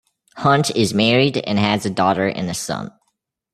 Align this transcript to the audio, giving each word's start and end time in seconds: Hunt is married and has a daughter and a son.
Hunt 0.37 0.71
is 0.75 0.95
married 0.95 1.37
and 1.37 1.59
has 1.59 1.85
a 1.85 1.89
daughter 1.91 2.25
and 2.27 2.49
a 2.49 2.55
son. 2.55 2.91